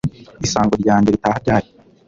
Isango 0.45 0.73
ryanjye 0.81 1.09
ritaha 1.15 1.37
ryari 1.43 1.67